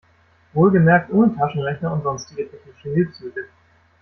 Wohlgemerkt 0.53 1.11
ohne 1.13 1.35
Taschenrechner 1.35 1.93
und 1.93 2.01
sonstige 2.01 2.49
technische 2.49 2.89
Hilfsmittel. 2.89 3.49